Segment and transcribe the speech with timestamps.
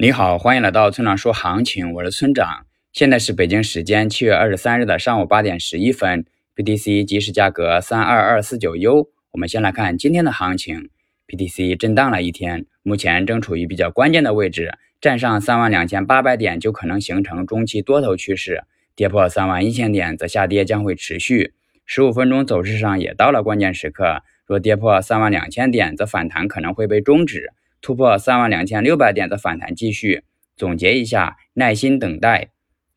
[0.00, 2.66] 你好，欢迎来到村长说行情，我是村长。
[2.92, 6.24] 现在是北京时间七月二十三日的上午八点十一分
[6.54, 9.10] ，BTC 即时价格三二二四九 U。
[9.32, 10.90] 我们先来看今天的行情
[11.26, 18.62] ，BTC 震荡了一天，目前正处于比较关键的位置，站上三万两千八百点就可能形成中期多头趋势，
[18.94, 21.54] 跌破三万一千点则下跌将会持续。
[21.84, 27.52] 十五分钟走势上也到了关键时刻，若跌破三万两千点，则反弹可能会被终止。
[27.80, 30.22] 突破三万两千六百点的反弹继续。
[30.56, 32.48] 总结一下，耐心等待。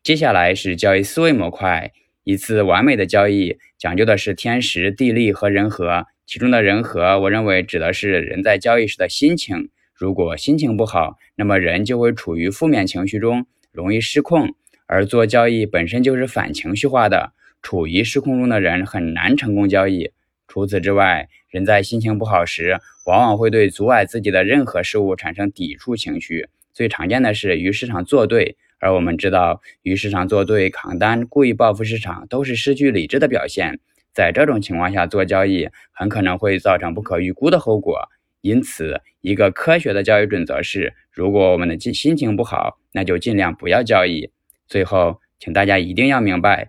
[0.02, 1.92] 接下来是交易思维模块。
[2.24, 6.06] 一次完美的交易讲究的是天时、地利和人和。
[6.24, 9.70] 其中的人和，我认为指的是人在交易时的心情。
[9.94, 14.54] 如果心情不好，那么人就会处于负面情绪中，容易失控。
[14.86, 20.10] 而做交易本身就是反情绪化的，处于失控中的人很难成功交易。
[20.52, 26.46] 除此之外，人在心情不好时，往往会对阻碍自己的任何事物产生抵触情绪。
[26.74, 33.80] 最常见的是与市场作对，而我们知道，与市场作对、扛单、故意报复市场，都是失去理智的表现。
[34.12, 38.10] 在这种情况下做交易，很可能会造成不可预估的后果。
[38.42, 44.30] 因此，一个科学的交易准则是：如果我们的心心情不好，那就尽量不要交易。
[44.68, 46.68] 最后，请大家一定要明白。